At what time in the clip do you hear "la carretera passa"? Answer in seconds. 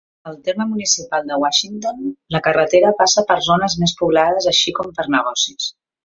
2.35-3.23